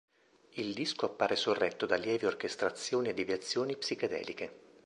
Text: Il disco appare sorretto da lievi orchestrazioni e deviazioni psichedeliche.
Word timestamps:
Il 0.55 0.73
disco 0.73 1.05
appare 1.05 1.35
sorretto 1.35 1.85
da 1.85 1.95
lievi 1.95 2.25
orchestrazioni 2.25 3.09
e 3.09 3.13
deviazioni 3.13 3.77
psichedeliche. 3.77 4.69